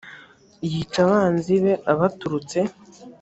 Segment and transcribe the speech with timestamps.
[0.71, 2.59] yica abanzi be abaturutse